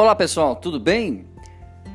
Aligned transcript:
Olá 0.00 0.14
pessoal, 0.14 0.54
tudo 0.54 0.78
bem? 0.78 1.26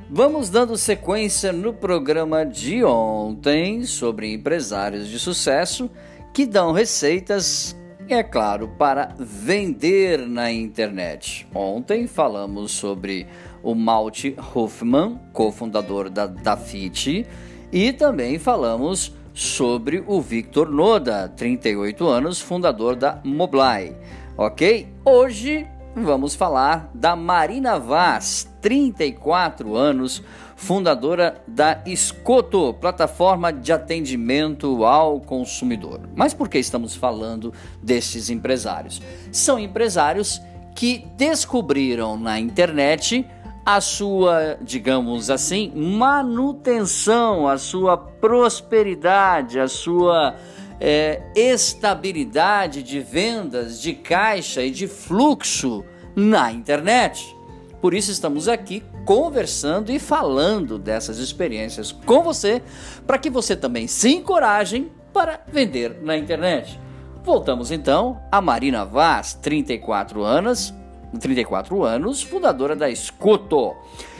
Vamos 0.10 0.50
dando 0.50 0.76
sequência 0.76 1.54
no 1.54 1.73
programa 1.73 2.46
de 2.46 2.84
ontem 2.84 3.86
sobre 3.86 4.34
empresários 4.34 5.07
de 5.07 5.18
sucesso 5.18 5.89
que 6.34 6.46
dão 6.46 6.74
receitas, 6.74 7.74
é 8.10 8.21
claro, 8.21 8.68
para 8.78 9.16
vender 9.18 10.27
na 10.27 10.52
internet. 10.52 11.48
Ontem 11.55 12.05
falamos 12.05 12.73
sobre 12.73 13.26
o 13.63 13.73
Malte 13.73 14.35
Hoffman, 14.54 15.17
cofundador 15.31 16.09
da 16.09 16.27
Dafit, 16.27 17.26
e 17.72 17.94
também 17.94 18.38
falamos 18.38 19.16
sobre 19.34 20.04
o 20.05 20.20
Victor 20.20 20.70
Noda, 20.70 21.30
38 21.30 22.05
anos, 22.05 22.41
fundador 22.41 22.98
da 22.98 23.22
Moblai. 23.23 23.95
Ok? 24.35 24.90
Hoje 25.05 25.66
vamos 26.02 26.33
falar 26.33 26.89
da 26.93 27.15
Marina 27.15 27.77
Vaz, 27.77 28.49
34 28.61 29.75
anos, 29.75 30.23
fundadora 30.55 31.41
da 31.47 31.81
Escoto, 31.85 32.73
plataforma 32.73 33.52
de 33.52 33.71
atendimento 33.71 34.85
ao 34.85 35.19
consumidor. 35.19 36.02
Mas 36.16 36.33
por 36.33 36.49
que 36.49 36.57
estamos 36.57 36.95
falando 36.95 37.53
desses 37.81 38.29
empresários? 38.29 39.02
São 39.31 39.59
empresários 39.59 40.41
que 40.75 41.05
descobriram 41.16 42.17
na 42.17 42.39
internet 42.39 43.25
a 43.66 43.80
sua, 43.80 44.58
digamos 44.62 45.30
assim, 45.30 45.72
manutenção, 45.73 47.48
a 47.48 47.58
sua 47.58 47.98
prosperidade, 47.98 49.59
a 49.59 49.67
sua 49.67 50.36
é, 50.80 51.22
estabilidade 51.36 52.84
de 52.84 52.99
vendas, 52.99 53.81
de 53.81 53.94
caixa 53.94 54.63
e 54.63 54.70
de 54.70 54.88
fluxo 54.88 55.84
na 56.16 56.52
internet. 56.52 57.36
Por 57.81 57.94
isso 57.94 58.11
estamos 58.11 58.47
aqui 58.47 58.84
conversando 59.06 59.91
e 59.91 60.00
falando 60.00 60.78
dessas 60.78 61.17
experiências 61.17 61.91
com 61.91 62.22
você, 62.22 62.61
para 63.06 63.17
que 63.17 63.30
você 63.30 63.56
também 63.56 63.88
se 63.88 64.09
encoraje 64.09 64.91
para 65.14 65.41
vender 65.47 66.00
na 66.02 66.17
internet. 66.17 66.80
Voltamos 67.23 67.72
então 67.72 68.22
a 68.31 68.41
Marina 68.41 68.84
Vaz, 68.84 69.34
34 69.36 70.23
anos, 70.23 70.73
34 71.19 71.83
anos, 71.83 72.22
fundadora 72.22 72.75
da 72.75 72.89
Escuto, 72.89 73.75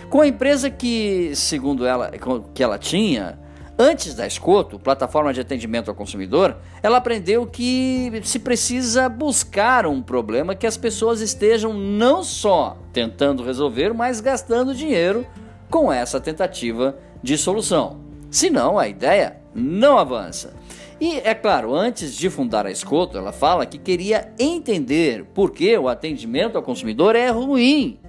com 0.10 0.22
a 0.22 0.28
empresa 0.28 0.70
que, 0.70 1.36
segundo 1.36 1.86
ela, 1.86 2.12
que 2.54 2.64
ela 2.64 2.78
tinha, 2.78 3.40
Antes 3.78 4.14
da 4.14 4.28
Escoto, 4.28 4.78
plataforma 4.78 5.34
de 5.34 5.42
atendimento 5.42 5.90
ao 5.90 5.96
consumidor, 5.96 6.58
ela 6.84 6.98
aprendeu 6.98 7.48
que 7.48 8.22
se 8.24 8.38
precisa 8.38 9.10
buscar 9.10 9.88
um 9.88 10.00
problema 10.00 10.54
que 10.54 10.68
as 10.68 10.78
pessoas 10.78 11.22
estejam 11.22 11.74
não 11.74 12.24
só 12.24 12.78
tentando 12.94 13.44
resolver, 13.44 13.92
mas 13.92 14.22
gastando 14.22 14.76
dinheiro 14.76 15.26
com 15.72 15.92
essa 15.92 16.22
tentativa 16.22 16.96
de 17.24 17.36
solução. 17.36 18.00
Senão, 18.30 18.78
a 18.78 18.88
ideia 18.88 19.38
não 19.56 19.98
avança. 19.98 20.54
E 21.00 21.18
é 21.20 21.34
claro, 21.34 21.74
antes 21.74 22.16
de 22.16 22.30
fundar 22.30 22.66
a 22.66 22.72
Escoto, 22.72 23.18
ela 23.18 23.32
fala 23.32 23.66
que 23.66 23.78
queria 23.78 24.32
entender 24.40 25.26
por 25.34 25.52
que 25.52 25.78
o 25.78 25.90
atendimento 25.90 26.56
ao 26.56 26.64
consumidor 26.64 27.16
é 27.16 27.30
ruim. 27.30 28.00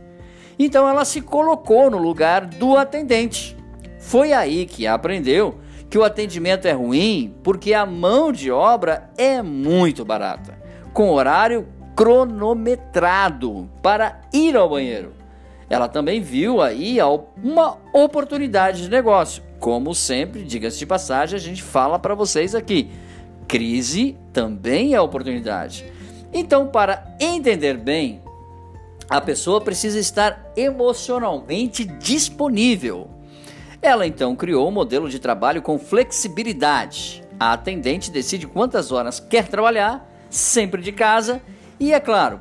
Então 0.58 0.88
ela 0.88 1.04
se 1.04 1.20
colocou 1.20 1.90
no 1.90 1.98
lugar 1.98 2.46
do 2.46 2.76
atendente 2.76 3.56
foi 4.04 4.34
aí 4.34 4.66
que 4.66 4.86
aprendeu 4.86 5.58
que 5.88 5.96
o 5.96 6.04
atendimento 6.04 6.68
é 6.68 6.72
ruim 6.72 7.34
porque 7.42 7.72
a 7.72 7.86
mão 7.86 8.30
de 8.30 8.50
obra 8.50 9.10
é 9.16 9.40
muito 9.40 10.04
barata, 10.04 10.58
com 10.92 11.10
horário 11.10 11.66
cronometrado 11.96 13.68
para 13.82 14.20
ir 14.32 14.56
ao 14.56 14.68
banheiro. 14.68 15.12
Ela 15.70 15.88
também 15.88 16.20
viu 16.20 16.60
aí 16.60 16.98
uma 17.42 17.78
oportunidade 17.94 18.82
de 18.82 18.90
negócio. 18.90 19.42
Como 19.64 19.94
sempre, 19.94 20.44
diga-se 20.44 20.78
de 20.78 20.84
passagem, 20.84 21.38
a 21.38 21.40
gente 21.40 21.62
fala 21.62 21.98
para 21.98 22.14
vocês 22.14 22.54
aqui. 22.54 22.90
Crise 23.48 24.14
também 24.30 24.92
é 24.92 25.00
oportunidade. 25.00 25.90
Então, 26.34 26.66
para 26.66 27.16
entender 27.18 27.78
bem, 27.78 28.20
a 29.08 29.22
pessoa 29.22 29.62
precisa 29.62 29.98
estar 29.98 30.52
emocionalmente 30.54 31.82
disponível. 31.82 33.08
Ela 33.80 34.06
então 34.06 34.36
criou 34.36 34.68
um 34.68 34.70
modelo 34.70 35.08
de 35.08 35.18
trabalho 35.18 35.62
com 35.62 35.78
flexibilidade. 35.78 37.24
A 37.40 37.54
atendente 37.54 38.10
decide 38.10 38.46
quantas 38.46 38.92
horas 38.92 39.18
quer 39.18 39.48
trabalhar, 39.48 40.06
sempre 40.28 40.82
de 40.82 40.92
casa, 40.92 41.40
e 41.80 41.94
é 41.94 42.00
claro, 42.00 42.38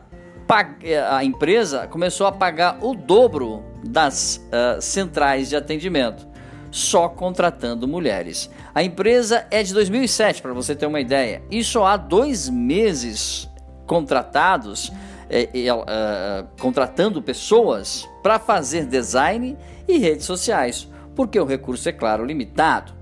a 1.09 1.23
empresa 1.23 1.87
começou 1.87 2.27
a 2.27 2.33
pagar 2.33 2.79
o 2.81 2.93
dobro 2.93 3.63
das 3.81 4.45
uh, 4.47 4.81
centrais 4.81 5.47
de 5.47 5.55
atendimento, 5.55 6.32
só 6.73 7.07
contratando 7.07 7.87
mulheres. 7.87 8.49
A 8.73 8.81
empresa 8.81 9.45
é 9.51 9.61
de 9.61 9.73
2007, 9.73 10.41
para 10.41 10.53
você 10.53 10.75
ter 10.75 10.87
uma 10.87 10.99
ideia, 10.99 11.43
e 11.51 11.63
só 11.63 11.85
há 11.85 11.95
dois 11.95 12.49
meses 12.49 13.47
contratados, 13.85 14.91
é, 15.29 15.49
é, 15.53 15.73
uh, 15.73 16.47
contratando 16.59 17.21
pessoas 17.21 18.09
para 18.23 18.39
fazer 18.39 18.87
design 18.87 19.55
e 19.87 19.99
redes 19.99 20.25
sociais 20.25 20.87
porque 21.15 21.39
o 21.39 21.45
recurso 21.45 21.87
é 21.89 21.91
claro 21.91 22.25
limitado. 22.25 22.93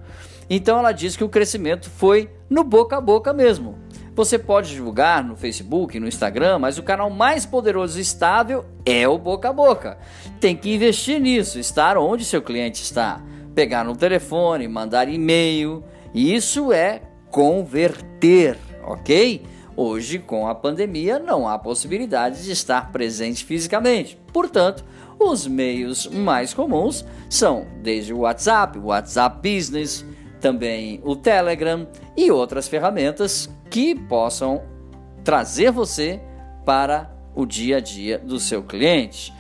Então 0.50 0.78
ela 0.78 0.92
diz 0.92 1.16
que 1.16 1.24
o 1.24 1.30
crescimento 1.30 1.90
foi 1.90 2.30
no 2.50 2.64
boca 2.64 2.98
a 2.98 3.02
boca 3.02 3.34
mesmo. 3.34 3.78
Você 4.14 4.38
pode 4.38 4.72
divulgar 4.72 5.24
no 5.24 5.38
Facebook, 5.38 5.98
no 5.98 6.08
Instagram, 6.08 6.59
mas 6.59 6.78
o 6.78 6.84
canal 6.84 7.09
mais 7.09 7.46
poderoso 7.46 7.98
e 7.98 8.02
estável 8.02 8.66
é 8.86 9.08
o 9.08 9.18
boca 9.18 9.50
a 9.50 9.53
boca. 9.53 9.98
Tem 10.40 10.56
que 10.56 10.74
investir 10.74 11.20
nisso, 11.20 11.58
estar 11.58 11.98
onde 11.98 12.26
seu 12.26 12.42
cliente 12.42 12.84
está, 12.84 13.22
pegar 13.53 13.84
no 13.84 13.95
telefone, 13.95 14.67
mandar 14.67 15.09
e-mail. 15.09 15.84
Isso 16.13 16.72
é 16.72 17.01
converter, 17.29 18.57
ok? 18.84 19.44
Hoje, 19.75 20.19
com 20.19 20.47
a 20.47 20.53
pandemia, 20.53 21.17
não 21.17 21.47
há 21.47 21.57
possibilidade 21.57 22.44
de 22.44 22.51
estar 22.51 22.91
presente 22.91 23.45
fisicamente. 23.45 24.17
Portanto, 24.34 24.84
os 25.17 25.47
meios 25.47 26.07
mais 26.07 26.53
comuns 26.53 27.06
são 27.29 27.66
desde 27.81 28.13
o 28.13 28.19
WhatsApp, 28.19 28.78
o 28.78 28.88
WhatsApp 28.88 29.38
Business, 29.38 30.06
também 30.40 31.00
o 31.03 31.16
Telegram 31.16 31.88
e 32.17 32.31
outras 32.31 32.67
ferramentas 32.67 33.50
que 33.69 33.95
possam 33.95 34.61
trazer 35.23 35.72
você 35.72 36.19
para 36.66 37.09
o 37.34 37.45
dia 37.45 37.78
a 37.78 37.79
dia 37.79 38.17
do 38.17 38.40
seu 38.40 38.63
cliente. 38.63 39.34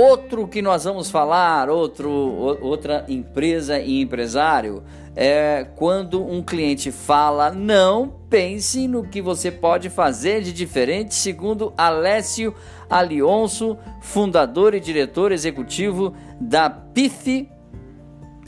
Outro 0.00 0.46
que 0.46 0.62
nós 0.62 0.84
vamos 0.84 1.10
falar, 1.10 1.68
outro, 1.68 2.08
outra 2.08 3.04
empresa 3.08 3.80
e 3.80 4.00
empresário, 4.00 4.84
é 5.16 5.66
quando 5.74 6.24
um 6.24 6.40
cliente 6.40 6.92
fala 6.92 7.50
não, 7.50 8.14
pense 8.30 8.86
no 8.86 9.02
que 9.02 9.20
você 9.20 9.50
pode 9.50 9.90
fazer 9.90 10.40
de 10.40 10.52
diferente, 10.52 11.16
segundo 11.16 11.72
Alessio 11.76 12.54
Alionso, 12.88 13.76
fundador 14.00 14.72
e 14.72 14.78
diretor 14.78 15.32
executivo 15.32 16.14
da 16.40 16.70
PIF, 16.70 17.50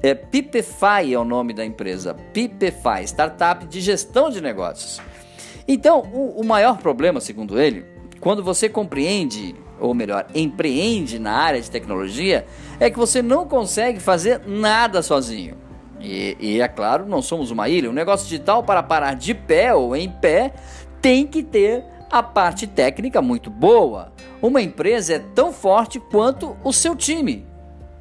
é, 0.05 0.15
Pipefy 0.15 1.13
é 1.13 1.19
o 1.19 1.25
nome 1.25 1.53
da 1.53 1.67
empresa, 1.67 2.15
Pipefy, 2.33 3.03
startup 3.07 3.67
de 3.67 3.81
gestão 3.81 4.31
de 4.31 4.41
negócios. 4.41 5.01
Então, 5.67 6.03
o, 6.13 6.43
o 6.43 6.47
maior 6.47 6.79
problema, 6.79 7.21
segundo 7.21 7.61
ele, 7.61 7.85
quando 8.21 8.41
você 8.41 8.69
compreende 8.69 9.57
ou 9.81 9.95
melhor, 9.95 10.27
empreende 10.35 11.19
na 11.19 11.33
área 11.33 11.61
de 11.61 11.71
tecnologia, 11.71 12.47
é 12.79 12.91
que 12.91 12.99
você 12.99 13.23
não 13.23 13.47
consegue 13.47 13.99
fazer 13.99 14.43
nada 14.47 15.03
sozinho. 15.03 15.57
E, 16.01 16.37
e, 16.41 16.61
é 16.61 16.69
claro, 16.69 17.07
não 17.07 17.21
somos 17.21 17.51
uma 17.51 17.69
ilha. 17.69 17.91
O 17.91 17.93
negócio 17.93 18.27
digital, 18.27 18.63
para 18.63 18.83
parar 18.83 19.15
de 19.15 19.35
pé 19.35 19.75
ou 19.75 19.95
em 19.95 20.09
pé, 20.09 20.53
tem 21.01 21.27
que 21.27 21.43
ter 21.43 21.85
a 22.11 22.23
parte 22.23 22.67
técnica 22.67 23.21
muito 23.21 23.51
boa. 23.51 24.13
Uma 24.41 24.63
empresa 24.63 25.15
é 25.15 25.19
tão 25.19 25.53
forte 25.53 26.01
quanto 26.01 26.57
o 26.65 26.73
seu 26.73 26.97
time 26.97 27.47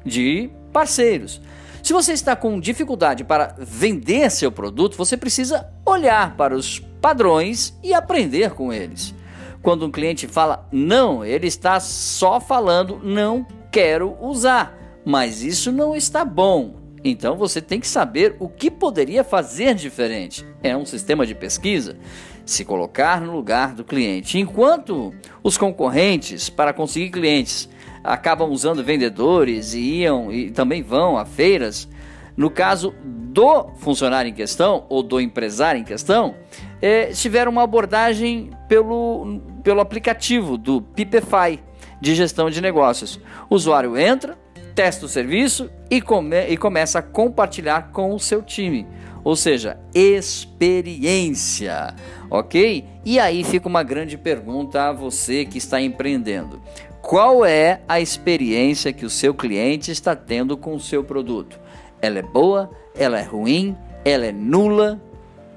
de 0.04 0.50
parceiros. 0.72 1.40
Se 1.82 1.92
você 1.92 2.12
está 2.12 2.36
com 2.36 2.60
dificuldade 2.60 3.24
para 3.24 3.54
vender 3.58 4.30
seu 4.30 4.52
produto, 4.52 4.96
você 4.96 5.16
precisa 5.16 5.68
olhar 5.84 6.36
para 6.36 6.54
os 6.54 6.78
padrões 7.00 7.74
e 7.82 7.94
aprender 7.94 8.50
com 8.50 8.72
eles. 8.72 9.14
Quando 9.62 9.84
um 9.84 9.90
cliente 9.90 10.26
fala 10.26 10.66
não, 10.72 11.24
ele 11.24 11.46
está 11.46 11.78
só 11.80 12.40
falando 12.40 13.00
não 13.02 13.46
quero 13.70 14.16
usar, 14.20 14.76
mas 15.04 15.42
isso 15.42 15.70
não 15.70 15.94
está 15.94 16.24
bom. 16.24 16.80
Então 17.04 17.36
você 17.36 17.60
tem 17.60 17.80
que 17.80 17.88
saber 17.88 18.36
o 18.38 18.48
que 18.48 18.70
poderia 18.70 19.24
fazer 19.24 19.74
diferente. 19.74 20.46
É 20.62 20.76
um 20.76 20.84
sistema 20.84 21.26
de 21.26 21.34
pesquisa. 21.34 21.96
Se 22.44 22.64
colocar 22.64 23.20
no 23.20 23.32
lugar 23.32 23.74
do 23.74 23.84
cliente. 23.84 24.38
Enquanto 24.38 25.14
os 25.42 25.56
concorrentes, 25.56 26.50
para 26.50 26.72
conseguir 26.72 27.10
clientes, 27.10 27.68
acabam 28.02 28.50
usando 28.50 28.84
vendedores 28.84 29.72
e 29.72 30.00
iam 30.00 30.32
e 30.32 30.50
também 30.50 30.82
vão 30.82 31.16
a 31.16 31.24
feiras, 31.24 31.88
no 32.36 32.50
caso 32.50 32.94
do 33.04 33.68
funcionário 33.78 34.28
em 34.28 34.34
questão 34.34 34.84
ou 34.88 35.02
do 35.02 35.20
empresário 35.20 35.80
em 35.80 35.84
questão, 35.84 36.34
é, 36.80 37.06
tiveram 37.06 37.52
uma 37.52 37.62
abordagem 37.62 38.50
pelo, 38.68 39.40
pelo 39.62 39.80
aplicativo 39.80 40.56
do 40.56 40.80
Pipefy, 40.80 41.60
de 42.00 42.14
gestão 42.14 42.48
de 42.48 42.60
negócios. 42.60 43.20
O 43.48 43.54
usuário 43.54 43.98
entra, 43.98 44.38
testa 44.74 45.06
o 45.06 45.08
serviço 45.08 45.70
e, 45.90 46.00
come, 46.00 46.48
e 46.48 46.56
começa 46.56 47.00
a 47.00 47.02
compartilhar 47.02 47.90
com 47.92 48.14
o 48.14 48.20
seu 48.20 48.42
time. 48.42 48.86
Ou 49.22 49.36
seja, 49.36 49.78
experiência, 49.94 51.94
ok? 52.30 52.86
E 53.04 53.20
aí 53.20 53.44
fica 53.44 53.68
uma 53.68 53.82
grande 53.82 54.16
pergunta 54.16 54.88
a 54.88 54.92
você 54.92 55.44
que 55.44 55.58
está 55.58 55.78
empreendendo: 55.80 56.62
qual 57.02 57.44
é 57.44 57.82
a 57.86 58.00
experiência 58.00 58.94
que 58.94 59.04
o 59.04 59.10
seu 59.10 59.34
cliente 59.34 59.90
está 59.90 60.16
tendo 60.16 60.56
com 60.56 60.74
o 60.74 60.80
seu 60.80 61.04
produto? 61.04 61.60
Ela 62.00 62.20
é 62.20 62.22
boa? 62.22 62.70
Ela 62.96 63.20
é 63.20 63.22
ruim? 63.22 63.76
Ela 64.04 64.26
é 64.26 64.32
nula? 64.32 65.00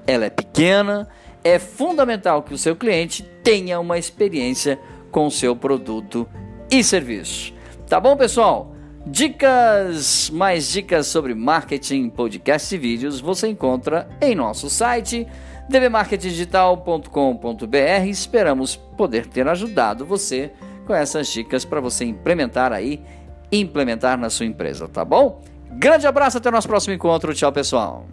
Ela 0.06 0.26
é 0.26 0.30
pequena? 0.30 1.08
É 1.42 1.58
fundamental 1.58 2.42
que 2.42 2.54
o 2.54 2.58
seu 2.58 2.74
cliente 2.74 3.22
tenha 3.42 3.78
uma 3.80 3.98
experiência 3.98 4.78
com 5.10 5.26
o 5.26 5.30
seu 5.30 5.54
produto 5.54 6.26
e 6.70 6.82
serviço. 6.82 7.52
Tá 7.88 8.00
bom, 8.00 8.16
pessoal? 8.16 8.74
Dicas, 9.06 10.30
mais 10.30 10.72
dicas 10.72 11.06
sobre 11.06 11.34
marketing, 11.34 12.08
podcast 12.08 12.74
e 12.74 12.78
vídeos 12.78 13.20
você 13.20 13.48
encontra 13.48 14.08
em 14.20 14.34
nosso 14.34 14.70
site 14.70 15.26
dbmarketingdigital.com.br. 15.68 18.08
Esperamos 18.08 18.76
poder 18.76 19.26
ter 19.26 19.46
ajudado 19.46 20.06
você 20.06 20.52
com 20.86 20.94
essas 20.94 21.28
dicas 21.28 21.64
para 21.64 21.80
você 21.80 22.04
implementar 22.04 22.72
aí, 22.72 23.02
implementar 23.52 24.18
na 24.18 24.30
sua 24.30 24.46
empresa, 24.46 24.88
tá 24.88 25.04
bom? 25.04 25.42
Grande 25.72 26.06
abraço, 26.06 26.38
até 26.38 26.48
o 26.48 26.52
nosso 26.52 26.68
próximo 26.68 26.94
encontro. 26.94 27.34
Tchau, 27.34 27.52
pessoal. 27.52 28.06